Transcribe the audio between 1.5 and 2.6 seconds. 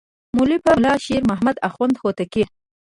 اخوند هوتکی.